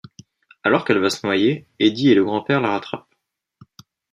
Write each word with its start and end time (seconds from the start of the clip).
Alors 0.63 0.83
qu'elle 0.83 0.97
va 0.97 1.11
se 1.11 1.23
noyer, 1.27 1.67
Eddie 1.77 2.09
et 2.09 2.15
le 2.15 2.23
grand-père 2.25 2.59
la 2.59 2.71
rattrapent. 2.71 3.13